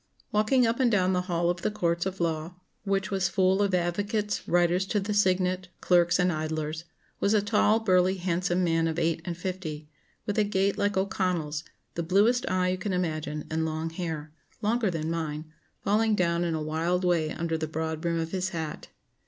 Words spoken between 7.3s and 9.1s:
a tall, burly, handsome man of